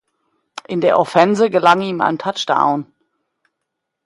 [0.67, 2.87] In der Offense gelang ihm ein Touchdown.